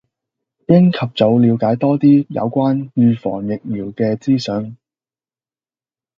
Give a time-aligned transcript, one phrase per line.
[0.65, 4.75] 應及早暸解多啲有關預防疫苗嘅資訊